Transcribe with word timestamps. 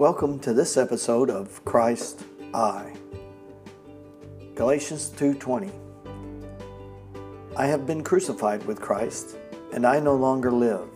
Welcome 0.00 0.38
to 0.38 0.54
this 0.54 0.78
episode 0.78 1.28
of 1.28 1.62
Christ 1.66 2.24
I. 2.54 2.94
Galatians 4.54 5.10
2:20. 5.10 5.70
I 7.54 7.66
have 7.66 7.86
been 7.86 8.02
crucified 8.02 8.64
with 8.64 8.80
Christ, 8.80 9.36
and 9.74 9.86
I 9.86 10.00
no 10.00 10.14
longer 10.14 10.50
live, 10.50 10.88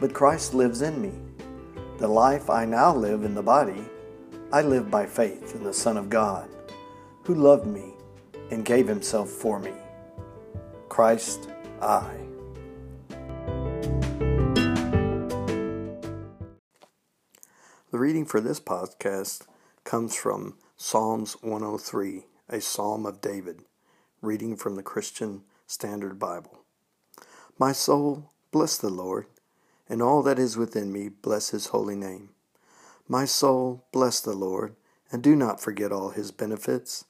but 0.00 0.14
Christ 0.14 0.54
lives 0.54 0.80
in 0.80 1.02
me. 1.02 1.12
The 1.98 2.08
life 2.08 2.48
I 2.48 2.64
now 2.64 2.96
live 2.96 3.24
in 3.24 3.34
the 3.34 3.42
body, 3.42 3.84
I 4.50 4.62
live 4.62 4.90
by 4.90 5.04
faith 5.04 5.54
in 5.54 5.62
the 5.62 5.74
Son 5.74 5.98
of 5.98 6.08
God, 6.08 6.48
who 7.24 7.34
loved 7.34 7.66
me 7.66 7.94
and 8.50 8.64
gave 8.64 8.88
himself 8.88 9.28
for 9.28 9.58
me. 9.58 9.74
Christ 10.88 11.50
I. 11.82 12.29
The 17.90 17.98
reading 17.98 18.24
for 18.24 18.40
this 18.40 18.60
podcast 18.60 19.48
comes 19.82 20.14
from 20.14 20.54
Psalms 20.76 21.32
103, 21.42 22.22
a 22.48 22.60
psalm 22.60 23.04
of 23.04 23.20
David, 23.20 23.62
reading 24.22 24.54
from 24.54 24.76
the 24.76 24.82
Christian 24.84 25.42
Standard 25.66 26.16
Bible. 26.16 26.60
My 27.58 27.72
soul, 27.72 28.30
bless 28.52 28.78
the 28.78 28.90
Lord, 28.90 29.26
and 29.88 30.00
all 30.00 30.22
that 30.22 30.38
is 30.38 30.56
within 30.56 30.92
me, 30.92 31.08
bless 31.08 31.50
his 31.50 31.66
holy 31.66 31.96
name. 31.96 32.28
My 33.08 33.24
soul, 33.24 33.84
bless 33.90 34.20
the 34.20 34.34
Lord, 34.34 34.76
and 35.10 35.20
do 35.20 35.34
not 35.34 35.60
forget 35.60 35.90
all 35.90 36.10
his 36.10 36.30
benefits. 36.30 37.06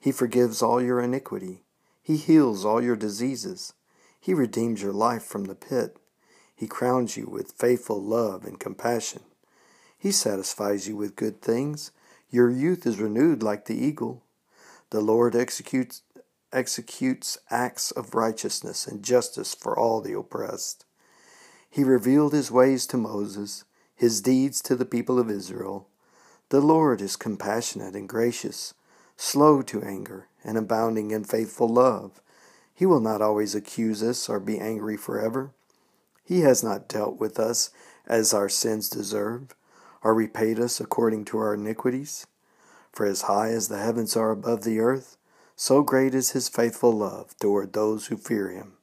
He 0.00 0.10
forgives 0.10 0.60
all 0.60 0.82
your 0.82 1.00
iniquity, 1.00 1.62
he 2.02 2.16
heals 2.16 2.64
all 2.64 2.82
your 2.82 2.96
diseases, 2.96 3.74
he 4.18 4.34
redeems 4.34 4.82
your 4.82 4.92
life 4.92 5.22
from 5.22 5.44
the 5.44 5.54
pit, 5.54 5.98
he 6.52 6.66
crowns 6.66 7.16
you 7.16 7.26
with 7.26 7.52
faithful 7.52 8.02
love 8.02 8.44
and 8.44 8.58
compassion. 8.58 9.22
He 9.98 10.12
satisfies 10.12 10.86
you 10.86 10.96
with 10.96 11.16
good 11.16 11.40
things. 11.40 11.90
Your 12.30 12.50
youth 12.50 12.86
is 12.86 13.00
renewed 13.00 13.42
like 13.42 13.64
the 13.64 13.76
eagle. 13.76 14.22
The 14.90 15.00
Lord 15.00 15.34
executes, 15.34 16.02
executes 16.52 17.38
acts 17.50 17.90
of 17.90 18.14
righteousness 18.14 18.86
and 18.86 19.02
justice 19.02 19.54
for 19.54 19.78
all 19.78 20.00
the 20.00 20.16
oppressed. 20.16 20.84
He 21.68 21.82
revealed 21.82 22.32
his 22.32 22.50
ways 22.50 22.86
to 22.88 22.96
Moses, 22.96 23.64
his 23.94 24.20
deeds 24.20 24.60
to 24.62 24.76
the 24.76 24.84
people 24.84 25.18
of 25.18 25.30
Israel. 25.30 25.88
The 26.50 26.60
Lord 26.60 27.00
is 27.00 27.16
compassionate 27.16 27.94
and 27.94 28.08
gracious, 28.08 28.74
slow 29.16 29.62
to 29.62 29.82
anger, 29.82 30.28
and 30.44 30.56
abounding 30.56 31.10
in 31.10 31.24
faithful 31.24 31.68
love. 31.68 32.20
He 32.72 32.86
will 32.86 33.00
not 33.00 33.22
always 33.22 33.54
accuse 33.54 34.02
us 34.02 34.28
or 34.28 34.38
be 34.38 34.58
angry 34.60 34.96
forever. 34.96 35.50
He 36.24 36.40
has 36.40 36.62
not 36.62 36.88
dealt 36.88 37.18
with 37.18 37.40
us 37.40 37.70
as 38.06 38.34
our 38.34 38.48
sins 38.48 38.88
deserve 38.88 39.54
or 40.02 40.14
repaid 40.14 40.58
us 40.60 40.80
according 40.80 41.24
to 41.26 41.38
our 41.38 41.54
iniquities? 41.54 42.26
For 42.92 43.06
as 43.06 43.22
high 43.22 43.50
as 43.50 43.68
the 43.68 43.78
heavens 43.78 44.16
are 44.16 44.30
above 44.30 44.64
the 44.64 44.80
earth, 44.80 45.16
so 45.54 45.82
great 45.82 46.14
is 46.14 46.30
his 46.30 46.48
faithful 46.48 46.92
love 46.92 47.36
toward 47.38 47.72
those 47.72 48.06
who 48.06 48.16
fear 48.16 48.50
him. 48.50 48.74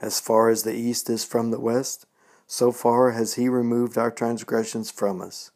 As 0.00 0.20
far 0.20 0.48
as 0.48 0.62
the 0.62 0.74
east 0.74 1.10
is 1.10 1.24
from 1.24 1.50
the 1.50 1.60
west, 1.60 2.06
so 2.46 2.72
far 2.72 3.10
has 3.10 3.34
he 3.34 3.48
removed 3.48 3.98
our 3.98 4.10
transgressions 4.10 4.90
from 4.90 5.20
us. 5.20 5.50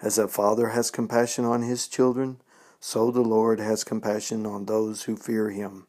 As 0.00 0.18
a 0.18 0.26
father 0.26 0.70
has 0.70 0.90
compassion 0.90 1.44
on 1.44 1.62
his 1.62 1.86
children, 1.86 2.40
so 2.80 3.10
the 3.10 3.20
Lord 3.20 3.60
has 3.60 3.84
compassion 3.84 4.44
on 4.44 4.66
those 4.66 5.04
who 5.04 5.16
fear 5.16 5.50
him. 5.50 5.86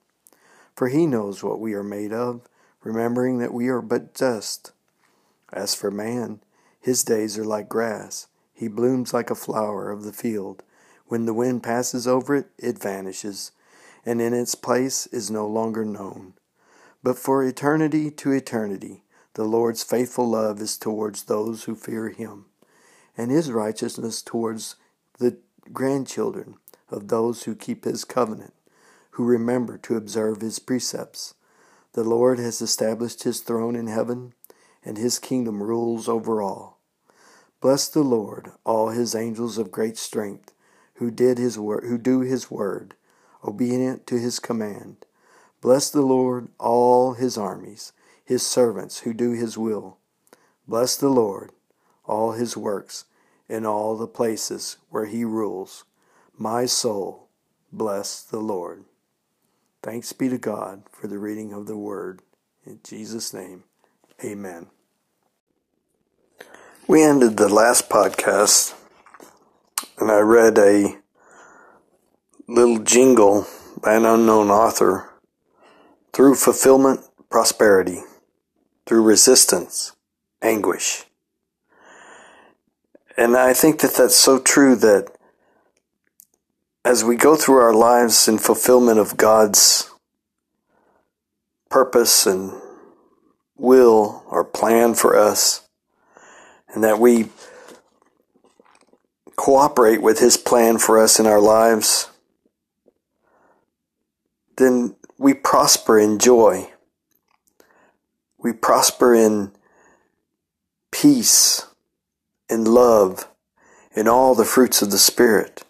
For 0.75 0.87
he 0.87 1.07
knows 1.07 1.43
what 1.43 1.59
we 1.59 1.73
are 1.73 1.83
made 1.83 2.13
of, 2.13 2.41
remembering 2.83 3.39
that 3.39 3.53
we 3.53 3.67
are 3.69 3.81
but 3.81 4.13
dust. 4.13 4.71
As 5.51 5.73
for 5.73 5.89
man, 5.89 6.41
his 6.79 7.03
days 7.03 7.37
are 7.37 7.45
like 7.45 7.67
grass. 7.67 8.27
He 8.55 8.69
blooms 8.69 9.13
like 9.13 9.29
a 9.29 9.35
flower 9.35 9.91
of 9.91 10.03
the 10.03 10.13
field. 10.13 10.63
When 11.07 11.25
the 11.25 11.33
wind 11.33 11.61
passes 11.61 12.07
over 12.07 12.35
it, 12.35 12.47
it 12.57 12.81
vanishes, 12.81 13.51
and 14.05 14.21
in 14.21 14.33
its 14.33 14.55
place 14.55 15.07
is 15.07 15.29
no 15.29 15.45
longer 15.45 15.83
known. 15.83 16.35
But 17.03 17.19
for 17.19 17.43
eternity 17.43 18.09
to 18.11 18.31
eternity, 18.31 19.03
the 19.33 19.43
Lord's 19.43 19.83
faithful 19.83 20.29
love 20.29 20.61
is 20.61 20.77
towards 20.77 21.23
those 21.23 21.65
who 21.65 21.75
fear 21.75 22.09
him, 22.09 22.45
and 23.17 23.29
his 23.29 23.51
righteousness 23.51 24.21
towards 24.21 24.77
the 25.19 25.37
grandchildren 25.73 26.55
of 26.89 27.09
those 27.09 27.43
who 27.43 27.55
keep 27.55 27.83
his 27.83 28.05
covenant, 28.05 28.53
who 29.11 29.25
remember 29.25 29.77
to 29.79 29.97
observe 29.97 30.39
his 30.39 30.59
precepts. 30.59 31.33
The 31.91 32.05
Lord 32.05 32.39
has 32.39 32.61
established 32.61 33.23
his 33.23 33.41
throne 33.41 33.75
in 33.75 33.87
heaven, 33.87 34.33
and 34.83 34.97
his 34.97 35.19
kingdom 35.19 35.61
rules 35.61 36.07
over 36.07 36.41
all. 36.41 36.74
Bless 37.65 37.87
the 37.87 38.03
Lord, 38.03 38.51
all 38.63 38.89
his 38.89 39.15
angels 39.15 39.57
of 39.57 39.71
great 39.71 39.97
strength, 39.97 40.53
who 40.97 41.09
did 41.09 41.39
his 41.39 41.57
word, 41.57 41.83
who 41.85 41.97
do 41.97 42.19
his 42.19 42.51
word, 42.51 42.93
obedient 43.43 44.05
to 44.05 44.19
his 44.19 44.37
command. 44.37 44.97
Bless 45.61 45.89
the 45.89 46.03
Lord, 46.03 46.49
all 46.59 47.13
his 47.13 47.39
armies, 47.39 47.91
his 48.23 48.45
servants 48.45 48.99
who 48.99 49.15
do 49.15 49.31
his 49.31 49.57
will. 49.57 49.97
Bless 50.67 50.95
the 50.95 51.09
Lord, 51.09 51.53
all 52.05 52.33
his 52.33 52.55
works, 52.55 53.05
in 53.49 53.65
all 53.65 53.97
the 53.97 54.05
places 54.05 54.77
where 54.91 55.07
he 55.07 55.25
rules. 55.25 55.85
My 56.37 56.67
soul, 56.67 57.29
bless 57.71 58.21
the 58.21 58.41
Lord. 58.41 58.85
Thanks 59.81 60.13
be 60.13 60.29
to 60.29 60.37
God 60.37 60.83
for 60.91 61.07
the 61.07 61.17
reading 61.17 61.51
of 61.51 61.65
the 61.65 61.77
word. 61.77 62.21
In 62.63 62.79
Jesus' 62.83 63.33
name, 63.33 63.63
amen. 64.23 64.67
We 66.87 67.01
ended 67.01 67.37
the 67.37 67.49
last 67.49 67.89
podcast 67.89 68.75
and 69.97 70.11
I 70.11 70.19
read 70.19 70.59
a 70.59 70.99
little 72.47 72.77
jingle 72.77 73.47
by 73.81 73.95
an 73.95 74.05
unknown 74.05 74.51
author 74.51 75.09
through 76.13 76.35
fulfillment, 76.35 76.99
prosperity, 77.31 78.01
through 78.85 79.01
resistance, 79.01 79.93
anguish. 80.43 81.05
And 83.17 83.35
I 83.35 83.55
think 83.55 83.79
that 83.79 83.95
that's 83.95 84.15
so 84.15 84.37
true 84.37 84.75
that 84.75 85.07
as 86.85 87.03
we 87.03 87.15
go 87.15 87.35
through 87.35 87.57
our 87.57 87.73
lives 87.73 88.27
in 88.27 88.37
fulfillment 88.37 88.99
of 88.99 89.17
God's 89.17 89.89
purpose 91.67 92.27
and 92.27 92.53
will 93.57 94.23
or 94.27 94.45
plan 94.45 94.93
for 94.93 95.17
us, 95.17 95.64
and 96.75 96.83
that 96.83 96.99
we 96.99 97.29
cooperate 99.37 100.01
with 100.01 100.19
His 100.19 100.35
plan 100.35 100.77
for 100.77 101.01
us 101.01 101.19
in 101.19 101.25
our 101.25 101.39
lives, 101.39 102.09
then 104.57 104.95
we 105.17 105.33
prosper 105.33 105.97
in 105.97 106.19
joy. 106.19 106.69
We 108.37 108.51
prosper 108.51 109.15
in 109.15 109.53
peace, 110.91 111.65
in 112.49 112.65
love, 112.65 113.27
in 113.95 114.07
all 114.07 114.35
the 114.35 114.45
fruits 114.45 114.81
of 114.81 114.91
the 114.91 114.97
Spirit. 114.97 115.63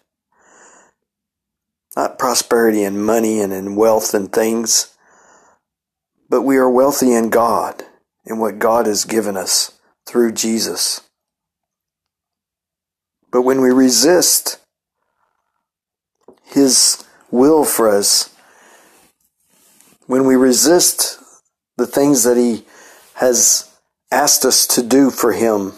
Not 1.96 2.18
prosperity 2.18 2.82
in 2.82 3.00
money 3.00 3.40
and 3.40 3.52
in 3.52 3.76
wealth 3.76 4.12
and 4.12 4.30
things, 4.30 4.94
but 6.28 6.42
we 6.42 6.56
are 6.56 6.68
wealthy 6.68 7.14
in 7.14 7.30
God, 7.30 7.84
in 8.26 8.38
what 8.38 8.58
God 8.58 8.86
has 8.86 9.04
given 9.04 9.36
us 9.36 9.75
through 10.06 10.32
Jesus. 10.32 11.00
But 13.30 13.42
when 13.42 13.60
we 13.60 13.70
resist 13.70 14.58
His 16.44 17.04
will 17.30 17.64
for 17.64 17.88
us, 17.88 18.32
when 20.06 20.24
we 20.24 20.36
resist 20.36 21.18
the 21.76 21.86
things 21.86 22.22
that 22.22 22.36
He 22.36 22.64
has 23.14 23.68
asked 24.10 24.44
us 24.44 24.66
to 24.68 24.82
do 24.82 25.10
for 25.10 25.32
Him, 25.32 25.72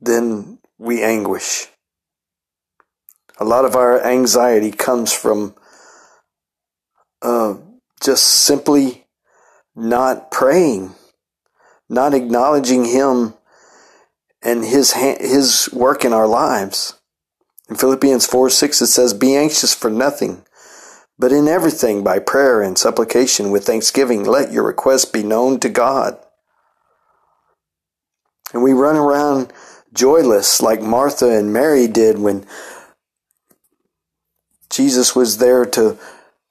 then 0.00 0.58
we 0.78 1.02
anguish. 1.02 1.68
A 3.38 3.44
lot 3.44 3.64
of 3.64 3.74
our 3.74 4.04
anxiety 4.04 4.70
comes 4.70 5.12
from 5.12 5.54
uh, 7.22 7.56
just 8.00 8.24
simply 8.26 9.06
not 9.74 10.30
praying 10.30 10.94
not 11.88 12.14
acknowledging 12.14 12.84
Him 12.84 13.34
and 14.42 14.64
His 14.64 14.92
His 14.92 15.68
work 15.72 16.04
in 16.04 16.12
our 16.12 16.26
lives. 16.26 16.98
In 17.68 17.76
Philippians 17.76 18.26
4 18.26 18.50
6, 18.50 18.82
it 18.82 18.86
says, 18.88 19.14
Be 19.14 19.34
anxious 19.34 19.74
for 19.74 19.90
nothing, 19.90 20.44
but 21.18 21.32
in 21.32 21.48
everything 21.48 22.04
by 22.04 22.18
prayer 22.18 22.60
and 22.60 22.76
supplication 22.76 23.50
with 23.50 23.64
thanksgiving, 23.64 24.24
let 24.24 24.52
your 24.52 24.64
requests 24.64 25.06
be 25.06 25.22
known 25.22 25.60
to 25.60 25.68
God. 25.68 26.18
And 28.52 28.62
we 28.62 28.72
run 28.72 28.96
around 28.96 29.52
joyless 29.92 30.60
like 30.60 30.82
Martha 30.82 31.30
and 31.30 31.52
Mary 31.52 31.86
did 31.86 32.18
when 32.18 32.44
Jesus 34.68 35.16
was 35.16 35.38
there 35.38 35.64
to 35.64 35.96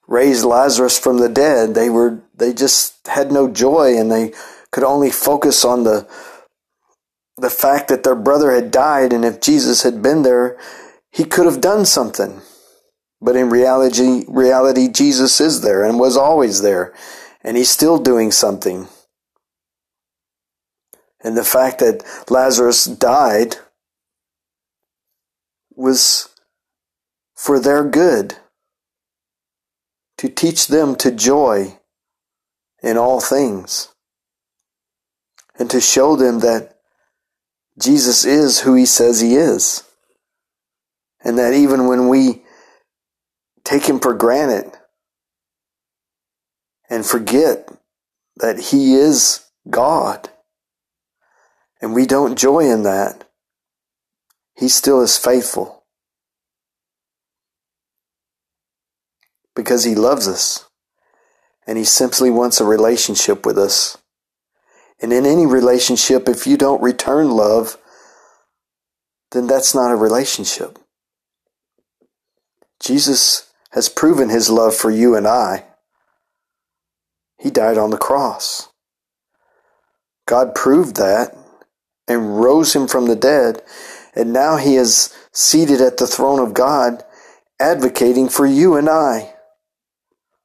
raise 0.08 0.44
Lazarus 0.44 0.98
from 0.98 1.20
the 1.20 1.30
dead. 1.30 1.76
They 1.76 1.90
were, 1.90 2.20
they 2.36 2.54
just 2.54 3.08
had 3.08 3.32
no 3.32 3.50
joy 3.50 3.98
and 3.98 4.12
they 4.12 4.34
could 4.74 4.84
only 4.84 5.12
focus 5.12 5.64
on 5.64 5.84
the 5.84 6.08
the 7.38 7.50
fact 7.50 7.88
that 7.88 8.04
their 8.04 8.16
brother 8.16 8.52
had 8.52 8.72
died, 8.72 9.14
and 9.14 9.24
if 9.24 9.40
Jesus 9.40 9.84
had 9.84 10.02
been 10.02 10.24
there, 10.24 10.58
he 11.12 11.24
could 11.24 11.46
have 11.46 11.62
done 11.62 11.86
something. 11.86 12.42
But 13.22 13.36
in 13.36 13.50
reality, 13.50 14.26
reality, 14.28 14.88
Jesus 14.90 15.40
is 15.40 15.62
there 15.62 15.84
and 15.84 16.00
was 16.00 16.18
always 16.18 16.62
there, 16.62 16.94
and 17.44 17.56
he's 17.56 17.70
still 17.70 17.98
doing 17.98 18.32
something. 18.32 18.88
And 21.24 21.38
the 21.38 21.44
fact 21.44 21.80
that 21.80 22.04
Lazarus 22.30 22.86
died 22.86 23.58
was 25.76 26.30
for 27.36 27.60
their 27.60 27.84
good, 27.84 28.36
to 30.18 30.30
teach 30.30 30.68
them 30.68 30.96
to 30.98 31.12
joy 31.12 31.78
in 32.82 32.98
all 32.98 33.22
things, 33.22 33.93
and 35.58 35.70
to 35.70 35.80
show 35.80 36.16
them 36.16 36.40
that 36.40 36.78
Jesus 37.80 38.26
is 38.26 38.62
who 38.62 38.76
he 38.76 38.86
says 38.86 39.22
he 39.22 39.36
is. 39.36 39.84
And 41.24 41.38
that 41.38 41.54
even 41.54 41.88
when 41.88 42.10
we 42.10 42.44
take 43.64 43.86
him 43.86 44.00
for 44.00 44.14
granted 44.14 44.72
and 46.90 47.06
forget 47.06 47.70
that 48.38 48.60
he 48.60 48.96
is 48.96 49.46
God, 49.70 50.30
and 51.82 51.94
we 51.94 52.06
don't 52.06 52.38
joy 52.38 52.72
in 52.72 52.84
that, 52.84 53.30
he 54.56 54.70
still 54.70 55.02
is 55.02 55.18
faithful. 55.18 55.84
Because 59.56 59.84
he 59.84 59.96
loves 59.96 60.28
us. 60.28 60.66
And 61.66 61.78
he 61.78 61.84
simply 61.84 62.30
wants 62.30 62.60
a 62.60 62.66
relationship 62.66 63.46
with 63.46 63.58
us. 63.58 63.98
And 65.04 65.12
in 65.12 65.26
any 65.26 65.46
relationship, 65.46 66.30
if 66.30 66.48
you 66.48 66.56
don't 66.56 66.82
return 66.82 67.30
love, 67.30 67.78
then 69.34 69.48
that's 69.48 69.76
not 69.76 69.92
a 69.92 69.98
relationship. 69.98 70.80
Jesus 72.82 73.52
has 73.72 73.90
proven 73.90 74.30
his 74.30 74.50
love 74.50 74.74
for 74.74 74.90
you 74.90 75.14
and 75.14 75.28
I. 75.28 75.66
He 77.38 77.52
died 77.52 77.78
on 77.78 77.90
the 77.90 77.98
cross. 77.98 78.70
God 80.26 80.56
proved 80.56 80.96
that 80.96 81.36
and 82.08 82.40
rose 82.40 82.74
him 82.74 82.88
from 82.88 83.08
the 83.08 83.16
dead, 83.18 83.62
and 84.16 84.32
now 84.32 84.56
he 84.56 84.78
is 84.78 85.14
seated 85.34 85.82
at 85.82 85.98
the 85.98 86.08
throne 86.08 86.40
of 86.40 86.54
God, 86.54 87.04
advocating 87.60 88.30
for 88.30 88.46
you 88.46 88.78
and 88.78 88.88
I. 88.88 89.33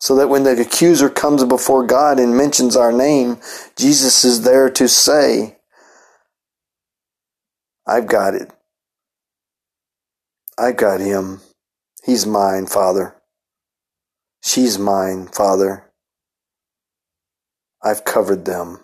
So 0.00 0.14
that 0.16 0.28
when 0.28 0.44
the 0.44 0.60
accuser 0.60 1.10
comes 1.10 1.44
before 1.44 1.86
God 1.86 2.20
and 2.20 2.36
mentions 2.36 2.76
our 2.76 2.92
name, 2.92 3.38
Jesus 3.76 4.24
is 4.24 4.42
there 4.42 4.70
to 4.70 4.88
say, 4.88 5.56
I've 7.86 8.06
got 8.06 8.34
it. 8.34 8.50
I've 10.58 10.76
got 10.76 11.00
him. 11.00 11.40
He's 12.04 12.26
mine, 12.26 12.66
Father. 12.66 13.16
She's 14.42 14.78
mine, 14.78 15.26
Father. 15.26 15.84
I've 17.82 18.04
covered 18.04 18.44
them. 18.44 18.80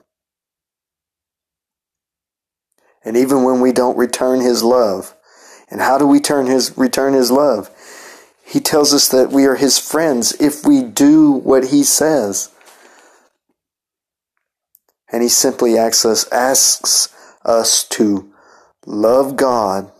And 3.04 3.16
even 3.16 3.42
when 3.44 3.60
we 3.60 3.72
don't 3.72 3.98
return 3.98 4.40
his 4.40 4.62
love, 4.62 5.14
and 5.70 5.80
how 5.80 5.98
do 5.98 6.06
we 6.06 6.20
turn 6.20 6.46
his 6.46 6.76
return 6.76 7.12
his 7.14 7.30
love? 7.30 7.70
He 8.44 8.60
tells 8.60 8.92
us 8.92 9.08
that 9.08 9.30
we 9.30 9.46
are 9.46 9.56
his 9.56 9.78
friends 9.78 10.32
if 10.38 10.64
we 10.66 10.82
do 10.82 11.32
what 11.32 11.68
he 11.68 11.82
says. 11.82 12.50
And 15.10 15.22
he 15.22 15.28
simply 15.28 15.78
asks 15.78 16.04
us, 16.04 16.30
asks 16.30 17.08
us 17.44 17.84
to 17.88 18.32
love 18.86 19.36
God 19.36 19.90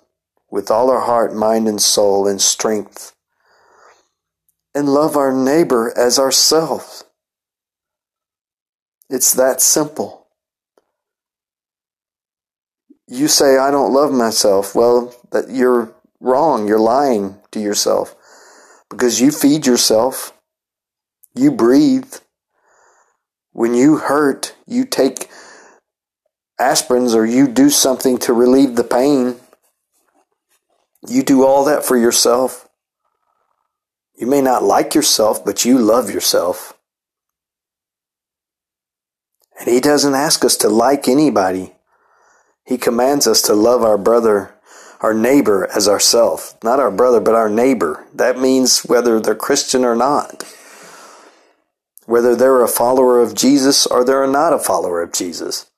with 0.50 0.70
all 0.70 0.90
our 0.90 1.00
heart, 1.00 1.34
mind, 1.34 1.66
and 1.66 1.80
soul 1.80 2.28
and 2.28 2.40
strength, 2.40 3.14
and 4.74 4.88
love 4.88 5.16
our 5.16 5.32
neighbor 5.32 5.92
as 5.96 6.18
ourselves. 6.18 7.04
It's 9.08 9.32
that 9.34 9.60
simple. 9.60 10.26
You 13.06 13.28
say, 13.28 13.56
I 13.56 13.70
don't 13.70 13.92
love 13.92 14.12
myself. 14.12 14.74
Well, 14.74 15.14
that 15.30 15.50
you're 15.50 15.94
wrong. 16.20 16.68
You're 16.68 16.78
lying 16.78 17.38
to 17.50 17.60
yourself 17.60 18.14
because 18.94 19.20
you 19.20 19.30
feed 19.30 19.66
yourself. 19.66 20.32
You 21.34 21.50
breathe. 21.50 22.14
When 23.52 23.74
you 23.74 23.96
hurt, 23.98 24.54
you 24.66 24.84
take 24.84 25.28
aspirins 26.60 27.14
or 27.14 27.26
you 27.26 27.48
do 27.48 27.70
something 27.70 28.18
to 28.18 28.32
relieve 28.32 28.76
the 28.76 28.84
pain. 28.84 29.36
You 31.06 31.22
do 31.22 31.44
all 31.44 31.64
that 31.64 31.84
for 31.84 31.96
yourself. 31.96 32.68
You 34.16 34.26
may 34.26 34.40
not 34.40 34.62
like 34.62 34.94
yourself, 34.94 35.44
but 35.44 35.64
you 35.64 35.78
love 35.78 36.10
yourself. 36.10 36.72
And 39.58 39.68
He 39.68 39.80
doesn't 39.80 40.14
ask 40.14 40.44
us 40.44 40.56
to 40.58 40.68
like 40.68 41.08
anybody. 41.08 41.72
He 42.64 42.78
commands 42.78 43.26
us 43.26 43.42
to 43.42 43.54
love 43.54 43.82
our 43.82 43.98
brother, 43.98 44.53
our 45.00 45.14
neighbor 45.14 45.68
as 45.74 45.88
ourself. 45.88 46.54
Not 46.62 46.80
our 46.80 46.90
brother, 46.90 47.20
but 47.20 47.34
our 47.34 47.48
neighbor. 47.48 48.06
That 48.14 48.38
means 48.38 48.80
whether 48.80 49.20
they're 49.20 49.34
Christian 49.34 49.84
or 49.84 49.94
not. 49.94 50.44
Whether 52.06 52.36
they're 52.36 52.62
a 52.62 52.68
follower 52.68 53.20
of 53.20 53.34
Jesus 53.34 53.86
or 53.86 54.04
they're 54.04 54.26
not 54.26 54.52
a 54.52 54.58
follower 54.58 55.02
of 55.02 55.12
Jesus. 55.12 55.70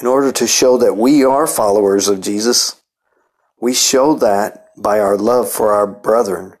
In 0.00 0.06
order 0.06 0.32
to 0.32 0.46
show 0.46 0.78
that 0.78 0.96
we 0.96 1.24
are 1.24 1.46
followers 1.46 2.08
of 2.08 2.20
Jesus, 2.20 2.80
we 3.60 3.74
show 3.74 4.14
that 4.14 4.68
by 4.76 5.00
our 5.00 5.16
love 5.16 5.50
for 5.50 5.72
our 5.72 5.86
brethren 5.86 6.54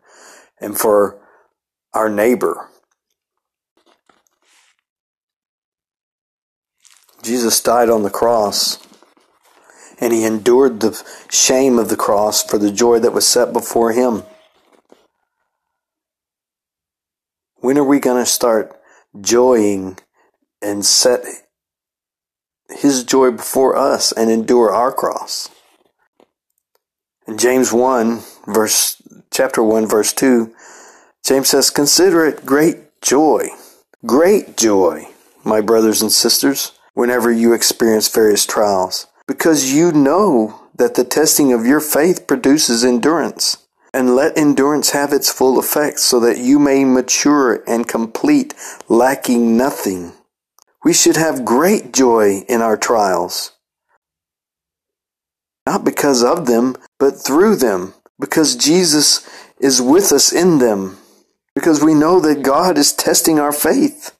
and 0.60 0.76
for 0.76 1.20
our 1.94 2.08
neighbor. 2.08 2.68
Jesus 7.22 7.60
died 7.60 7.90
on 7.90 8.02
the 8.02 8.10
cross 8.10 8.78
and 10.00 10.12
he 10.12 10.24
endured 10.24 10.80
the 10.80 11.02
shame 11.30 11.78
of 11.78 11.88
the 11.88 11.96
cross 11.96 12.42
for 12.42 12.58
the 12.58 12.70
joy 12.70 12.98
that 12.98 13.12
was 13.12 13.26
set 13.26 13.52
before 13.52 13.92
him. 13.92 14.22
When 17.60 17.76
are 17.78 17.84
we 17.84 17.98
going 17.98 18.22
to 18.22 18.30
start 18.30 18.78
joying 19.20 19.98
and 20.62 20.84
set 20.86 21.24
his 22.70 23.02
joy 23.04 23.32
before 23.32 23.76
us 23.76 24.12
and 24.12 24.30
endure 24.30 24.70
our 24.72 24.92
cross? 24.92 25.48
In 27.26 27.36
James 27.36 27.72
1 27.72 28.20
verse 28.46 29.02
chapter 29.30 29.62
1 29.62 29.86
verse 29.86 30.12
2, 30.12 30.54
James 31.24 31.48
says, 31.48 31.70
"Consider 31.70 32.24
it 32.24 32.46
great 32.46 33.00
joy, 33.02 33.50
great 34.06 34.56
joy, 34.56 35.08
my 35.44 35.60
brothers 35.60 36.00
and 36.00 36.12
sisters, 36.12 36.72
whenever 36.94 37.30
you 37.30 37.52
experience 37.52 38.08
various 38.08 38.46
trials, 38.46 39.06
because 39.28 39.72
you 39.72 39.92
know 39.92 40.60
that 40.74 40.94
the 40.94 41.04
testing 41.04 41.52
of 41.52 41.66
your 41.66 41.80
faith 41.80 42.26
produces 42.26 42.84
endurance. 42.84 43.58
And 43.94 44.14
let 44.14 44.36
endurance 44.36 44.90
have 44.90 45.14
its 45.14 45.32
full 45.32 45.58
effect, 45.58 45.98
so 45.98 46.20
that 46.20 46.38
you 46.38 46.58
may 46.58 46.84
mature 46.84 47.64
and 47.66 47.88
complete, 47.88 48.54
lacking 48.88 49.56
nothing. 49.56 50.12
We 50.84 50.92
should 50.92 51.16
have 51.16 51.44
great 51.44 51.92
joy 51.92 52.44
in 52.48 52.60
our 52.60 52.76
trials, 52.76 53.52
not 55.66 55.84
because 55.84 56.22
of 56.22 56.46
them, 56.46 56.76
but 56.98 57.12
through 57.12 57.56
them, 57.56 57.94
because 58.20 58.56
Jesus 58.56 59.28
is 59.58 59.80
with 59.80 60.12
us 60.12 60.32
in 60.32 60.58
them, 60.58 60.98
because 61.54 61.82
we 61.82 61.94
know 61.94 62.20
that 62.20 62.42
God 62.42 62.76
is 62.76 62.92
testing 62.92 63.40
our 63.40 63.52
faith. 63.52 64.14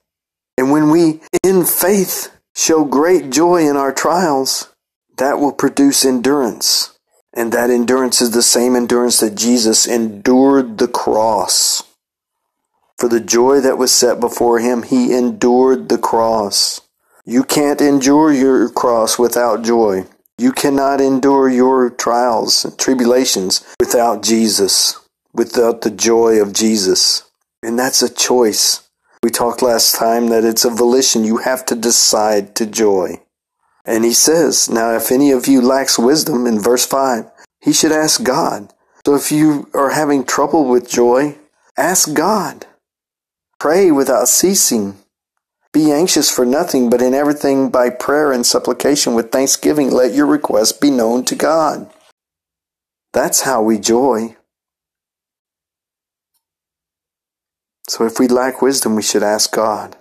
And 0.57 0.71
when 0.71 0.89
we, 0.89 1.21
in 1.43 1.63
faith, 1.63 2.35
show 2.55 2.83
great 2.83 3.29
joy 3.29 3.69
in 3.69 3.77
our 3.77 3.93
trials, 3.93 4.73
that 5.19 5.39
will 5.39 5.53
produce 5.53 6.03
endurance. 6.03 6.97
And 7.33 7.51
that 7.51 7.69
endurance 7.69 8.21
is 8.21 8.31
the 8.31 8.41
same 8.41 8.75
endurance 8.75 9.19
that 9.19 9.35
Jesus 9.35 9.87
endured 9.87 10.77
the 10.77 10.87
cross. 10.87 11.83
For 12.97 13.07
the 13.07 13.19
joy 13.19 13.61
that 13.61 13.77
was 13.77 13.93
set 13.93 14.19
before 14.19 14.59
him, 14.59 14.83
he 14.83 15.13
endured 15.13 15.87
the 15.87 15.97
cross. 15.97 16.81
You 17.25 17.43
can't 17.43 17.79
endure 17.79 18.33
your 18.33 18.69
cross 18.69 19.19
without 19.19 19.63
joy. 19.63 20.05
You 20.37 20.51
cannot 20.51 20.99
endure 20.99 21.47
your 21.47 21.89
trials 21.89 22.65
and 22.65 22.77
tribulations 22.77 23.63
without 23.79 24.23
Jesus, 24.23 24.99
without 25.33 25.81
the 25.81 25.91
joy 25.91 26.41
of 26.41 26.53
Jesus. 26.53 27.29
And 27.61 27.77
that's 27.77 28.01
a 28.01 28.13
choice. 28.13 28.89
We 29.21 29.29
talked 29.29 29.61
last 29.61 29.95
time 29.95 30.27
that 30.29 30.45
it's 30.45 30.65
a 30.65 30.69
volition. 30.69 31.25
You 31.25 31.37
have 31.37 31.65
to 31.67 31.75
decide 31.75 32.55
to 32.55 32.65
joy. 32.65 33.21
And 33.85 34.05
he 34.05 34.13
says, 34.13 34.69
Now 34.69 34.95
if 34.95 35.11
any 35.11 35.31
of 35.31 35.47
you 35.47 35.61
lacks 35.61 35.97
wisdom, 35.97 36.45
in 36.45 36.59
verse 36.59 36.85
5, 36.85 37.25
he 37.61 37.73
should 37.73 37.91
ask 37.91 38.23
God. 38.23 38.73
So 39.05 39.15
if 39.15 39.31
you 39.31 39.69
are 39.73 39.91
having 39.91 40.23
trouble 40.23 40.65
with 40.65 40.89
joy, 40.89 41.37
ask 41.77 42.13
God. 42.13 42.65
Pray 43.59 43.91
without 43.91 44.27
ceasing. 44.27 44.97
Be 45.71 45.91
anxious 45.91 46.31
for 46.31 46.45
nothing, 46.45 46.89
but 46.89 47.01
in 47.01 47.13
everything 47.13 47.69
by 47.69 47.89
prayer 47.89 48.31
and 48.31 48.45
supplication 48.45 49.13
with 49.13 49.31
thanksgiving, 49.31 49.91
let 49.91 50.13
your 50.13 50.25
requests 50.25 50.71
be 50.71 50.89
known 50.89 51.25
to 51.25 51.35
God. 51.35 51.91
That's 53.13 53.41
how 53.41 53.61
we 53.61 53.77
joy. 53.77 54.35
So 57.87 58.05
if 58.05 58.19
we 58.19 58.27
lack 58.27 58.61
wisdom, 58.61 58.95
we 58.95 59.01
should 59.01 59.23
ask 59.23 59.51
God. 59.51 59.95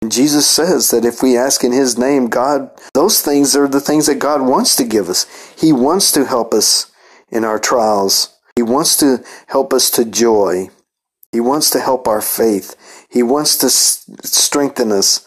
And 0.00 0.12
Jesus 0.12 0.46
says 0.46 0.90
that 0.90 1.04
if 1.04 1.22
we 1.22 1.36
ask 1.36 1.64
in 1.64 1.72
His 1.72 1.98
name, 1.98 2.28
God, 2.28 2.70
those 2.94 3.20
things 3.20 3.56
are 3.56 3.68
the 3.68 3.80
things 3.80 4.06
that 4.06 4.18
God 4.18 4.42
wants 4.42 4.76
to 4.76 4.84
give 4.84 5.08
us. 5.08 5.26
He 5.60 5.72
wants 5.72 6.12
to 6.12 6.24
help 6.24 6.54
us 6.54 6.90
in 7.30 7.44
our 7.44 7.58
trials. 7.58 8.36
He 8.54 8.62
wants 8.62 8.96
to 8.98 9.24
help 9.48 9.72
us 9.72 9.90
to 9.92 10.04
joy. 10.04 10.70
He 11.32 11.40
wants 11.40 11.70
to 11.70 11.80
help 11.80 12.08
our 12.08 12.20
faith. 12.20 13.06
He 13.10 13.22
wants 13.22 13.56
to 13.58 13.70
strengthen 13.70 14.92
us 14.92 15.26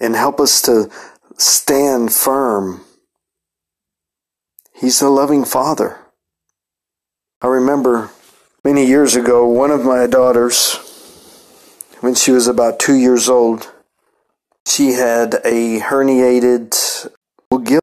and 0.00 0.16
help 0.16 0.40
us 0.40 0.60
to 0.62 0.90
stand 1.36 2.12
firm. 2.12 2.84
He's 4.74 5.00
a 5.00 5.08
loving 5.08 5.44
Father. 5.44 5.98
I 7.40 7.46
remember 7.46 8.10
many 8.64 8.86
years 8.86 9.14
ago, 9.14 9.46
one 9.46 9.70
of 9.70 9.84
my 9.84 10.06
daughters, 10.06 10.76
when 12.00 12.14
she 12.14 12.32
was 12.32 12.46
about 12.48 12.78
two 12.78 12.94
years 12.94 13.28
old, 13.28 13.71
she 14.66 14.92
had 14.92 15.34
a 15.44 15.80
herniated 15.80 17.08
gill, 17.64 17.80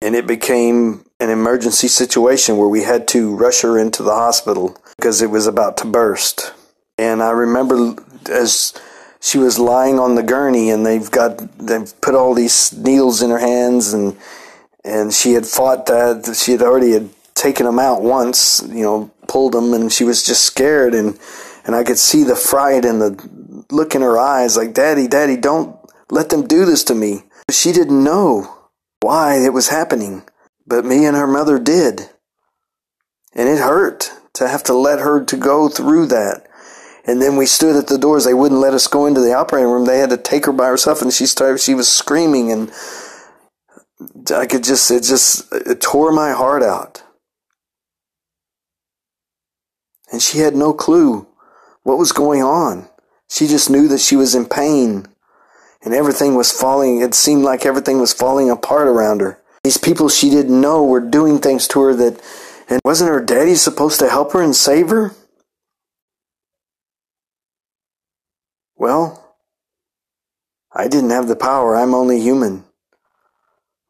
and 0.00 0.14
it 0.14 0.26
became 0.26 1.04
an 1.20 1.30
emergency 1.30 1.88
situation 1.88 2.56
where 2.56 2.68
we 2.68 2.82
had 2.82 3.06
to 3.08 3.34
rush 3.36 3.60
her 3.60 3.78
into 3.78 4.02
the 4.02 4.14
hospital 4.14 4.76
because 4.96 5.22
it 5.22 5.30
was 5.30 5.46
about 5.46 5.76
to 5.76 5.86
burst. 5.86 6.52
And 6.98 7.22
I 7.22 7.30
remember 7.30 7.94
as 8.30 8.74
she 9.20 9.38
was 9.38 9.58
lying 9.58 9.98
on 9.98 10.14
the 10.14 10.22
gurney 10.22 10.70
and 10.70 10.84
they've 10.84 11.10
got 11.10 11.36
they've 11.58 12.00
put 12.00 12.14
all 12.14 12.34
these 12.34 12.72
needles 12.72 13.22
in 13.22 13.30
her 13.30 13.38
hands 13.38 13.92
and 13.92 14.16
and 14.82 15.12
she 15.12 15.34
had 15.34 15.46
fought 15.46 15.86
that 15.86 16.34
she 16.34 16.52
had 16.52 16.62
already 16.62 16.92
had 16.92 17.08
taken 17.34 17.66
them 17.66 17.78
out 17.78 18.02
once 18.02 18.62
you 18.68 18.82
know 18.82 19.10
pulled 19.28 19.52
them 19.52 19.72
and 19.74 19.92
she 19.92 20.04
was 20.04 20.24
just 20.24 20.42
scared 20.42 20.94
and 20.94 21.18
and 21.64 21.74
I 21.74 21.84
could 21.84 21.98
see 21.98 22.24
the 22.24 22.36
fright 22.36 22.84
and 22.84 23.00
the 23.00 23.64
look 23.70 23.94
in 23.94 24.02
her 24.02 24.18
eyes 24.18 24.56
like 24.56 24.72
daddy 24.72 25.06
daddy 25.06 25.36
don't 25.36 25.76
let 26.10 26.28
them 26.30 26.46
do 26.46 26.64
this 26.64 26.84
to 26.84 26.94
me 26.94 27.22
she 27.50 27.72
didn't 27.72 28.04
know 28.04 28.68
why 29.00 29.36
it 29.38 29.52
was 29.52 29.68
happening 29.68 30.22
but 30.66 30.84
me 30.84 31.04
and 31.04 31.16
her 31.16 31.26
mother 31.26 31.58
did 31.58 32.10
and 33.34 33.48
it 33.48 33.58
hurt 33.58 34.12
to 34.32 34.48
have 34.48 34.62
to 34.62 34.74
let 34.74 34.98
her 34.98 35.24
to 35.24 35.36
go 35.36 35.68
through 35.68 36.06
that 36.06 36.46
and 37.04 37.20
then 37.20 37.36
we 37.36 37.46
stood 37.46 37.76
at 37.76 37.86
the 37.86 37.98
doors. 37.98 38.24
They 38.24 38.34
wouldn't 38.34 38.60
let 38.60 38.74
us 38.74 38.86
go 38.86 39.06
into 39.06 39.20
the 39.20 39.32
operating 39.32 39.70
room. 39.70 39.86
They 39.86 39.98
had 39.98 40.10
to 40.10 40.16
take 40.16 40.46
her 40.46 40.52
by 40.52 40.66
herself, 40.66 41.02
and 41.02 41.12
she 41.12 41.26
started. 41.26 41.58
She 41.58 41.74
was 41.74 41.88
screaming, 41.88 42.52
and 42.52 42.70
I 44.34 44.46
could 44.46 44.64
just 44.64 44.90
it 44.90 45.02
just 45.02 45.52
it 45.52 45.80
tore 45.80 46.12
my 46.12 46.32
heart 46.32 46.62
out. 46.62 47.02
And 50.12 50.20
she 50.20 50.38
had 50.38 50.54
no 50.54 50.72
clue 50.72 51.26
what 51.82 51.98
was 51.98 52.12
going 52.12 52.42
on. 52.42 52.88
She 53.28 53.46
just 53.46 53.70
knew 53.70 53.88
that 53.88 54.00
she 54.00 54.16
was 54.16 54.34
in 54.34 54.46
pain, 54.46 55.06
and 55.82 55.94
everything 55.94 56.34
was 56.34 56.52
falling. 56.52 57.00
It 57.00 57.14
seemed 57.14 57.42
like 57.42 57.64
everything 57.64 58.00
was 58.00 58.12
falling 58.12 58.50
apart 58.50 58.86
around 58.86 59.20
her. 59.20 59.40
These 59.64 59.78
people 59.78 60.08
she 60.08 60.30
didn't 60.30 60.60
know 60.60 60.84
were 60.84 61.00
doing 61.00 61.38
things 61.38 61.68
to 61.68 61.80
her 61.80 61.94
that, 61.94 62.20
and 62.68 62.80
wasn't 62.84 63.10
her 63.10 63.20
daddy 63.20 63.54
supposed 63.54 63.98
to 64.00 64.08
help 64.08 64.32
her 64.32 64.42
and 64.42 64.54
save 64.54 64.90
her? 64.90 65.12
Well, 68.76 69.36
I 70.72 70.88
didn't 70.88 71.10
have 71.10 71.28
the 71.28 71.36
power. 71.36 71.76
I'm 71.76 71.94
only 71.94 72.20
human. 72.20 72.64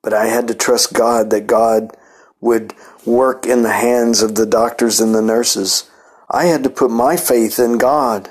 But 0.03 0.15
I 0.15 0.27
had 0.27 0.49
to 0.49 0.55
trust 0.55 0.95
God 0.95 1.31
that 1.31 1.47
God 1.47 1.97
would 2.41 2.75
work 3.05 3.47
in 3.47 3.63
the 3.63 3.73
hands 3.73 4.23
of 4.23 4.35
the 4.35 4.47
doctors 4.47 4.99
and 4.99 5.15
the 5.15 5.23
nurses. 5.23 5.89
I 6.29 6.47
had 6.47 6.65
to 6.65 6.71
put 6.71 6.91
my 6.91 7.17
faith 7.17 7.59
in 7.59 7.77
God 7.77 8.31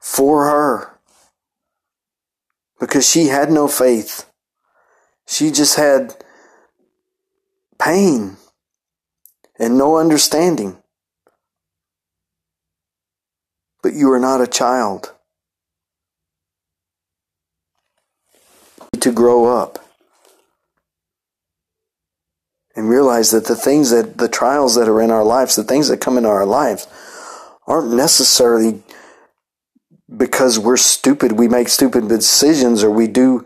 for 0.00 0.44
her 0.44 0.91
because 2.82 3.08
she 3.08 3.28
had 3.28 3.48
no 3.48 3.68
faith. 3.68 4.28
She 5.28 5.52
just 5.52 5.76
had 5.76 6.16
pain 7.78 8.38
and 9.56 9.78
no 9.78 9.98
understanding. 9.98 10.78
But 13.84 13.94
you 13.94 14.10
are 14.10 14.18
not 14.18 14.40
a 14.40 14.48
child. 14.48 15.14
to 19.00 19.10
grow 19.10 19.46
up 19.46 19.80
and 22.76 22.88
realize 22.88 23.32
that 23.32 23.46
the 23.46 23.56
things 23.56 23.90
that 23.90 24.18
the 24.18 24.28
trials 24.28 24.76
that 24.76 24.86
are 24.86 25.00
in 25.00 25.10
our 25.10 25.24
lives, 25.24 25.56
the 25.56 25.64
things 25.64 25.88
that 25.88 26.00
come 26.00 26.16
in 26.16 26.24
our 26.24 26.46
lives, 26.46 26.86
aren't 27.66 27.92
necessarily 27.92 28.80
because 30.22 30.56
we're 30.56 30.76
stupid, 30.76 31.32
we 31.32 31.48
make 31.48 31.68
stupid 31.68 32.06
decisions 32.06 32.84
or 32.84 32.90
we 32.92 33.08
do 33.08 33.44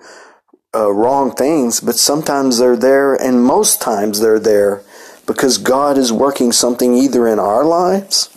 uh, 0.74 0.92
wrong 0.92 1.34
things, 1.34 1.80
but 1.80 1.94
sometimes 1.94 2.58
they're 2.58 2.76
there, 2.76 3.14
and 3.14 3.42
most 3.42 3.80
times 3.80 4.20
they're 4.20 4.38
there 4.38 4.82
because 5.26 5.56
God 5.56 5.96
is 5.96 6.12
working 6.12 6.52
something 6.52 6.94
either 6.94 7.26
in 7.26 7.38
our 7.38 7.64
lives 7.64 8.28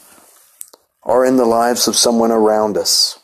or 1.01 1.25
in 1.25 1.35
the 1.35 1.43
lives 1.43 1.85
of 1.85 1.97
someone 1.97 2.31
around 2.31 2.77
us. 2.77 3.19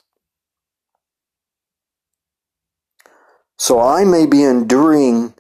So 3.58 3.80
I 3.80 4.04
may 4.04 4.26
be 4.26 4.44
enduring 4.44 5.34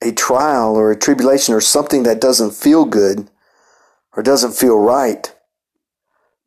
a 0.00 0.12
trial 0.12 0.74
or 0.74 0.90
a 0.90 0.98
tribulation 0.98 1.54
or 1.54 1.60
something 1.60 2.04
that 2.04 2.18
doesn't 2.18 2.54
feel 2.54 2.86
good 2.86 3.28
or 4.16 4.22
doesn't 4.22 4.54
feel 4.54 4.78
right 4.78 5.34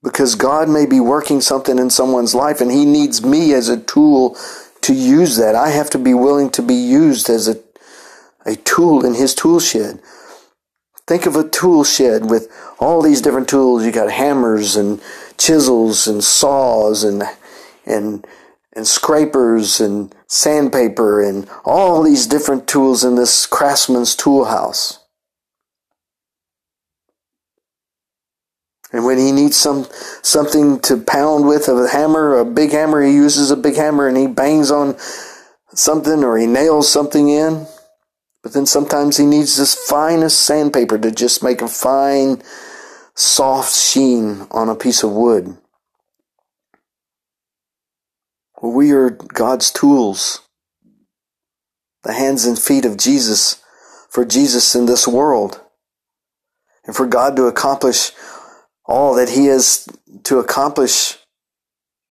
because 0.05 0.35
God 0.35 0.69
may 0.69 0.85
be 0.85 0.99
working 0.99 1.41
something 1.41 1.79
in 1.79 1.89
someone's 1.89 2.35
life 2.35 2.61
and 2.61 2.71
he 2.71 2.85
needs 2.85 3.25
me 3.25 3.53
as 3.53 3.69
a 3.69 3.81
tool 3.81 4.37
to 4.81 4.93
use 4.93 5.35
that. 5.37 5.55
I 5.55 5.69
have 5.69 5.89
to 5.89 5.97
be 5.97 6.13
willing 6.13 6.51
to 6.51 6.61
be 6.61 6.75
used 6.75 7.27
as 7.27 7.47
a, 7.47 7.59
a 8.45 8.55
tool 8.55 9.03
in 9.03 9.15
his 9.15 9.33
tool 9.33 9.59
shed. 9.59 9.99
Think 11.07 11.25
of 11.25 11.35
a 11.35 11.49
tool 11.49 11.83
shed 11.83 12.29
with 12.29 12.51
all 12.79 13.01
these 13.01 13.19
different 13.19 13.49
tools. 13.49 13.83
You 13.83 13.91
got 13.91 14.11
hammers 14.11 14.75
and 14.75 15.01
chisels 15.39 16.07
and 16.07 16.23
saws 16.23 17.03
and 17.03 17.23
and 17.85 18.27
and 18.73 18.85
scrapers 18.85 19.79
and 19.79 20.13
sandpaper 20.27 21.21
and 21.21 21.49
all 21.63 22.03
these 22.03 22.27
different 22.27 22.67
tools 22.67 23.03
in 23.03 23.15
this 23.15 23.45
craftsman's 23.47 24.15
tool 24.15 24.45
And 28.95 29.03
when 29.03 29.17
he 29.17 29.33
needs 29.33 29.57
some 29.57 29.85
something 30.21 30.79
to 30.83 30.95
pound 30.95 31.45
with 31.45 31.67
of 31.67 31.77
a 31.77 31.89
hammer, 31.89 32.37
a 32.37 32.45
big 32.45 32.71
hammer, 32.71 33.03
he 33.03 33.11
uses 33.13 33.51
a 33.51 33.57
big 33.57 33.75
hammer 33.75 34.07
and 34.07 34.15
he 34.15 34.25
bangs 34.25 34.71
on 34.71 34.97
something 35.73 36.23
or 36.23 36.37
he 36.37 36.47
nails 36.47 36.89
something 36.89 37.27
in. 37.27 37.67
But 38.41 38.53
then 38.53 38.65
sometimes 38.65 39.17
he 39.17 39.25
needs 39.25 39.57
this 39.57 39.75
finest 39.75 40.43
sandpaper 40.43 40.97
to 40.97 41.11
just 41.11 41.43
make 41.43 41.61
a 41.61 41.67
fine, 41.67 42.41
soft 43.15 43.75
sheen 43.75 44.47
on 44.49 44.69
a 44.69 44.75
piece 44.75 45.03
of 45.03 45.11
wood. 45.11 45.57
We 48.63 48.93
are 48.93 49.09
God's 49.09 49.71
tools, 49.71 50.39
the 52.03 52.13
hands 52.13 52.45
and 52.45 52.57
feet 52.57 52.85
of 52.85 52.95
Jesus 52.95 53.61
for 54.09 54.23
Jesus 54.23 54.73
in 54.73 54.85
this 54.85 55.05
world. 55.05 55.59
And 56.85 56.95
for 56.95 57.07
God 57.07 57.35
to 57.35 57.47
accomplish 57.47 58.11
all 58.85 59.15
that 59.15 59.29
He 59.29 59.47
is 59.47 59.87
to 60.23 60.39
accomplish 60.39 61.17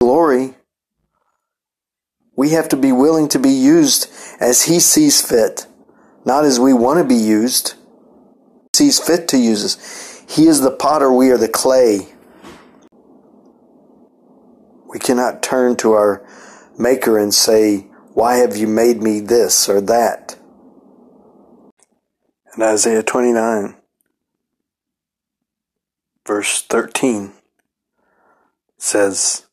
glory, 0.01 0.55
we 2.37 2.51
have 2.51 2.69
to 2.71 2.77
be 2.77 2.93
willing 2.93 3.29
to 3.29 3.39
be 3.39 3.51
used 3.51 4.11
as 4.41 4.63
He 4.63 4.81
sees 4.81 5.21
fit, 5.21 5.67
not 6.25 6.45
as 6.45 6.59
we 6.59 6.73
want 6.73 6.99
to 6.99 7.05
be 7.05 7.21
used. 7.21 7.75
He 8.73 8.85
sees 8.85 8.99
fit 8.99 9.29
to 9.29 9.39
use 9.39 9.65
us. 9.65 10.25
He 10.29 10.47
is 10.47 10.61
the 10.61 10.71
potter, 10.71 11.13
we 11.13 11.31
are 11.31 11.39
the 11.39 11.49
clay. 11.49 12.09
We 14.89 14.99
cannot 14.99 15.43
turn 15.43 15.77
to 15.77 15.93
our 15.93 16.27
Maker 16.79 17.19
and 17.19 17.33
say, 17.33 17.87
Why 18.15 18.37
have 18.37 18.57
you 18.57 18.67
made 18.67 19.03
me 19.03 19.21
this 19.21 19.69
or 19.69 19.81
that? 19.83 20.37
And 22.55 22.63
Isaiah 22.63 23.03
29, 23.03 23.77
verse 26.33 26.63
13 26.63 27.31
says, 28.79 29.45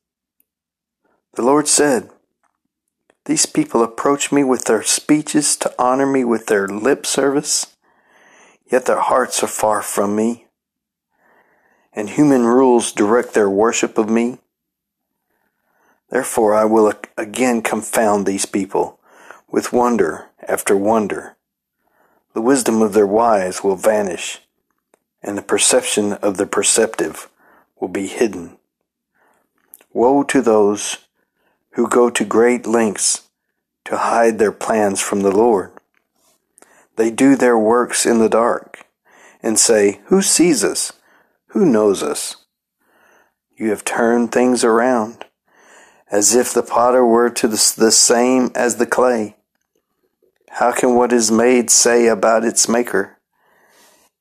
The 1.34 1.42
Lord 1.42 1.68
said, 1.68 2.10
These 3.26 3.48
people 3.48 3.84
approach 3.84 4.32
me 4.32 4.46
with 4.46 4.64
their 4.64 4.84
speeches 4.84 5.58
to 5.58 5.74
honor 5.78 6.06
me 6.06 6.24
with 6.24 6.46
their 6.46 6.70
lip 6.70 7.06
service, 7.06 7.76
yet 8.72 8.86
their 8.86 9.02
hearts 9.02 9.44
are 9.44 9.48
far 9.48 9.82
from 9.82 10.16
me, 10.16 10.48
and 11.92 12.12
human 12.12 12.46
rules 12.46 12.94
direct 12.94 13.34
their 13.34 13.50
worship 13.50 13.98
of 13.98 14.10
me. 14.10 14.38
Therefore 16.10 16.54
I 16.56 16.64
will 16.64 16.94
again 17.18 17.62
confound 17.62 18.26
these 18.26 18.46
people 18.46 19.02
with 19.52 19.74
wonder 19.74 20.30
after 20.48 20.78
wonder. 20.78 21.36
The 22.34 22.42
wisdom 22.42 22.82
of 22.82 22.94
their 22.94 23.06
wise 23.06 23.66
will 23.66 23.76
vanish, 23.76 24.40
and 25.22 25.38
the 25.38 25.42
perception 25.42 26.14
of 26.14 26.38
the 26.38 26.46
perceptive 26.46 27.30
will 27.80 27.88
be 27.88 28.08
hidden. 28.08 28.58
Woe 29.92 30.24
to 30.24 30.42
those 30.42 30.98
who 31.72 31.88
go 31.88 32.10
to 32.10 32.26
great 32.26 32.66
lengths 32.66 33.30
to 33.86 33.98
hide 33.98 34.38
their 34.38 34.52
plans 34.52 35.02
from 35.02 35.22
the 35.22 35.32
Lord. 35.32 35.72
They 36.96 37.10
do 37.10 37.36
their 37.36 37.58
works 37.58 38.06
in 38.06 38.20
the 38.20 38.30
dark 38.30 38.86
and 39.42 39.58
say, 39.58 40.02
Who 40.06 40.22
sees 40.22 40.64
us? 40.64 40.94
Who 41.48 41.66
knows 41.66 42.04
us? 42.04 42.36
You 43.58 43.70
have 43.70 43.84
turned 43.84 44.32
things 44.32 44.64
around 44.64 45.26
as 46.12 46.34
if 46.34 46.54
the 46.54 46.64
potter 46.64 47.06
were 47.06 47.30
to 47.30 47.48
the, 47.48 47.74
the 47.78 47.92
same 47.92 48.52
as 48.56 48.78
the 48.78 48.86
clay. 48.86 49.36
How 50.50 50.72
can 50.72 50.96
what 50.96 51.14
is 51.14 51.32
made 51.32 51.70
say 51.70 52.08
about 52.08 52.44
its 52.44 52.68
maker, 52.68 53.19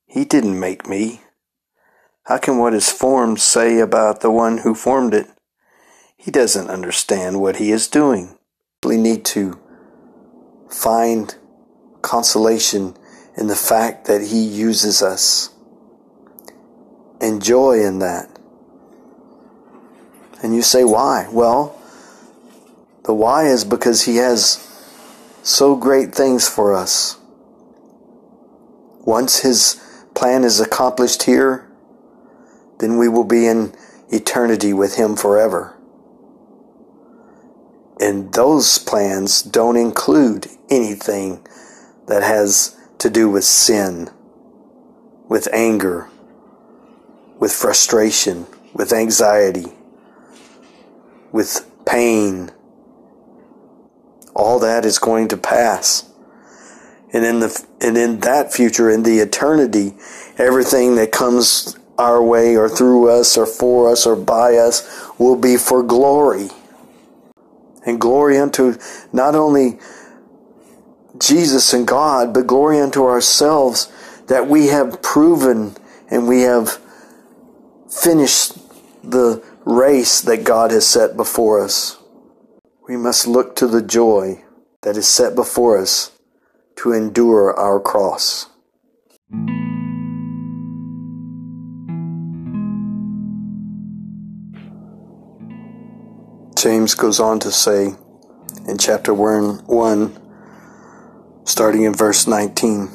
He 0.08 0.24
didn't 0.24 0.58
make 0.58 0.88
me? 0.88 1.20
How 2.24 2.38
can 2.38 2.56
what 2.56 2.72
is 2.74 2.90
formed 2.90 3.40
say 3.40 3.78
about 3.78 4.20
the 4.20 4.30
one 4.30 4.58
who 4.58 4.74
formed 4.74 5.12
it, 5.14 5.28
He 6.16 6.30
doesn't 6.30 6.70
understand 6.70 7.40
what 7.40 7.56
He 7.56 7.70
is 7.70 7.88
doing? 7.88 8.38
We 8.84 8.96
need 8.96 9.24
to 9.26 9.60
find 10.70 11.36
consolation 12.00 12.96
in 13.36 13.48
the 13.48 13.56
fact 13.56 14.06
that 14.06 14.28
He 14.28 14.42
uses 14.42 15.02
us. 15.02 15.50
and 17.20 17.42
joy 17.42 17.80
in 17.84 17.98
that. 17.98 18.30
And 20.40 20.54
you 20.54 20.62
say, 20.62 20.84
why? 20.84 21.26
Well, 21.32 21.76
the 23.04 23.12
why 23.12 23.46
is 23.48 23.64
because 23.64 24.04
He 24.04 24.16
has 24.16 24.64
so 25.42 25.74
great 25.74 26.14
things 26.14 26.48
for 26.48 26.74
us. 26.74 27.18
Once 29.04 29.40
His 29.40 29.82
plan 30.18 30.42
is 30.42 30.58
accomplished 30.58 31.22
here, 31.22 31.70
then 32.80 32.98
we 32.98 33.08
will 33.08 33.22
be 33.22 33.46
in 33.46 33.72
eternity 34.10 34.72
with 34.72 34.96
Him 34.96 35.14
forever. 35.14 35.76
And 38.00 38.32
those 38.32 38.78
plans 38.78 39.42
don't 39.42 39.76
include 39.76 40.48
anything 40.68 41.46
that 42.08 42.24
has 42.24 42.76
to 42.98 43.08
do 43.08 43.30
with 43.30 43.44
sin, 43.44 44.10
with 45.28 45.46
anger, 45.52 46.10
with 47.38 47.52
frustration, 47.52 48.48
with 48.74 48.92
anxiety, 48.92 49.72
with 51.30 51.64
pain, 51.86 52.50
all 54.34 54.58
that 54.58 54.84
is 54.84 54.98
going 54.98 55.28
to 55.28 55.36
pass. 55.36 56.07
And 57.12 57.24
in 57.24 57.40
the 57.40 57.66
and 57.80 57.96
in 57.96 58.20
that 58.20 58.52
future, 58.52 58.90
in 58.90 59.02
the 59.02 59.18
eternity, 59.18 59.94
everything 60.36 60.96
that 60.96 61.10
comes 61.12 61.78
our 61.96 62.22
way 62.22 62.56
or 62.56 62.68
through 62.68 63.10
us 63.10 63.36
or 63.36 63.46
for 63.46 63.90
us 63.90 64.06
or 64.06 64.14
by 64.14 64.56
us 64.56 65.08
will 65.18 65.36
be 65.36 65.56
for 65.56 65.82
glory. 65.82 66.48
And 67.86 68.00
glory 68.00 68.38
unto 68.38 68.74
not 69.12 69.34
only 69.34 69.78
Jesus 71.18 71.72
and 71.72 71.86
God, 71.88 72.34
but 72.34 72.46
glory 72.46 72.78
unto 72.80 73.04
ourselves 73.04 73.90
that 74.26 74.46
we 74.46 74.66
have 74.66 75.00
proven 75.02 75.74
and 76.10 76.28
we 76.28 76.42
have 76.42 76.78
finished 77.88 78.58
the 79.02 79.42
race 79.64 80.20
that 80.20 80.44
God 80.44 80.70
has 80.70 80.86
set 80.86 81.16
before 81.16 81.60
us 81.60 81.98
we 82.88 82.96
must 82.96 83.26
look 83.26 83.54
to 83.54 83.66
the 83.66 83.82
joy 83.82 84.42
that 84.80 84.96
is 84.96 85.06
set 85.06 85.34
before 85.34 85.78
us 85.78 86.10
to 86.78 86.92
endure 86.92 87.58
our 87.58 87.80
cross. 87.80 88.46
James 96.56 96.94
goes 96.94 97.18
on 97.18 97.40
to 97.40 97.50
say 97.50 97.94
in 98.68 98.78
chapter 98.78 99.12
1, 99.12 99.64
1 99.66 100.20
starting 101.44 101.82
in 101.82 101.92
verse 101.94 102.28
19 102.28 102.88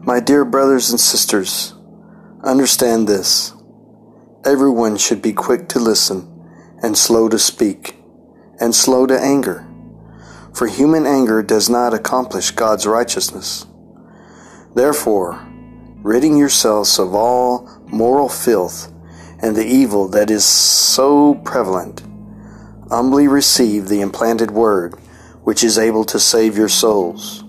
My 0.00 0.20
dear 0.20 0.46
brothers 0.46 0.90
and 0.90 0.98
sisters, 0.98 1.74
understand 2.42 3.06
this. 3.06 3.52
Everyone 4.46 4.96
should 4.96 5.20
be 5.20 5.34
quick 5.34 5.68
to 5.68 5.78
listen 5.78 6.30
and 6.82 6.96
slow 6.96 7.28
to 7.28 7.38
speak, 7.38 7.96
and 8.58 8.74
slow 8.74 9.06
to 9.06 9.20
anger. 9.20 9.68
For 10.54 10.68
human 10.68 11.04
anger 11.04 11.42
does 11.42 11.68
not 11.68 11.92
accomplish 11.92 12.52
God's 12.52 12.86
righteousness. 12.86 13.66
Therefore, 14.74 15.44
ridding 16.02 16.36
yourselves 16.36 16.98
of 16.98 17.14
all 17.14 17.68
moral 17.88 18.28
filth 18.28 18.92
and 19.40 19.56
the 19.56 19.66
evil 19.66 20.08
that 20.08 20.30
is 20.30 20.44
so 20.44 21.34
prevalent, 21.44 22.02
humbly 22.88 23.26
receive 23.26 23.88
the 23.88 24.00
implanted 24.00 24.52
word, 24.52 24.94
which 25.42 25.64
is 25.64 25.76
able 25.76 26.04
to 26.04 26.20
save 26.20 26.56
your 26.56 26.68
souls. 26.68 27.42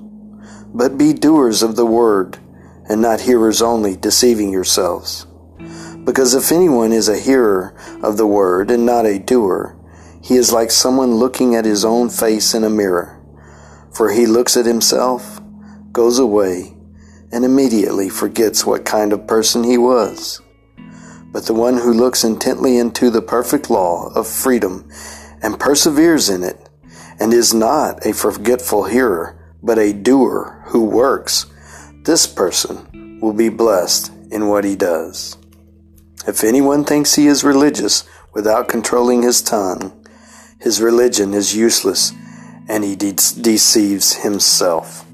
But 0.73 0.97
be 0.97 1.13
doers 1.13 1.61
of 1.61 1.75
the 1.75 1.85
word, 1.85 2.39
and 2.89 3.01
not 3.01 3.21
hearers 3.21 3.61
only, 3.61 3.95
deceiving 3.95 4.51
yourselves. 4.51 5.27
Because 6.05 6.33
if 6.33 6.51
anyone 6.51 6.91
is 6.91 7.07
a 7.07 7.19
hearer 7.19 7.75
of 8.03 8.17
the 8.17 8.27
word 8.27 8.71
and 8.71 8.85
not 8.85 9.05
a 9.05 9.19
doer, 9.19 9.77
he 10.25 10.37
is 10.37 10.51
like 10.51 10.71
someone 10.71 11.13
looking 11.13 11.53
at 11.53 11.65
his 11.65 11.85
own 11.85 12.09
face 12.09 12.55
in 12.55 12.63
a 12.63 12.69
mirror. 12.69 13.21
For 13.93 14.11
he 14.11 14.25
looks 14.25 14.57
at 14.57 14.65
himself, 14.65 15.39
goes 15.91 16.17
away, 16.17 16.75
and 17.31 17.45
immediately 17.45 18.09
forgets 18.09 18.65
what 18.65 18.85
kind 18.85 19.13
of 19.13 19.27
person 19.27 19.63
he 19.63 19.77
was. 19.77 20.41
But 21.31 21.45
the 21.45 21.53
one 21.53 21.77
who 21.77 21.93
looks 21.93 22.23
intently 22.23 22.79
into 22.79 23.11
the 23.11 23.21
perfect 23.21 23.69
law 23.69 24.11
of 24.15 24.27
freedom 24.27 24.89
and 25.43 25.59
perseveres 25.59 26.27
in 26.27 26.43
it, 26.43 26.69
and 27.19 27.31
is 27.31 27.53
not 27.53 28.03
a 28.03 28.11
forgetful 28.11 28.85
hearer, 28.85 29.53
but 29.61 29.77
a 29.77 29.93
doer 29.93 30.63
who 30.69 30.85
works, 30.85 31.45
this 32.03 32.25
person 32.25 33.19
will 33.21 33.33
be 33.33 33.49
blessed 33.49 34.11
in 34.31 34.47
what 34.47 34.63
he 34.63 34.75
does. 34.75 35.37
If 36.27 36.43
anyone 36.43 36.83
thinks 36.83 37.13
he 37.13 37.27
is 37.27 37.43
religious 37.43 38.05
without 38.33 38.67
controlling 38.67 39.21
his 39.21 39.43
tongue, 39.43 40.01
his 40.59 40.81
religion 40.81 41.33
is 41.33 41.55
useless 41.55 42.13
and 42.67 42.83
he 42.83 42.95
de- 42.95 43.11
deceives 43.13 44.15
himself. 44.15 45.04